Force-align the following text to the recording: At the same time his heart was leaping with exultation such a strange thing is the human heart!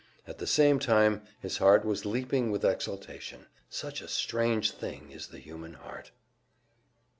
At 0.25 0.39
the 0.39 0.47
same 0.47 0.79
time 0.79 1.21
his 1.39 1.59
heart 1.59 1.85
was 1.85 2.07
leaping 2.07 2.49
with 2.49 2.65
exultation 2.65 3.45
such 3.69 4.01
a 4.01 4.07
strange 4.07 4.71
thing 4.71 5.11
is 5.11 5.27
the 5.27 5.37
human 5.37 5.73
heart! 5.73 6.09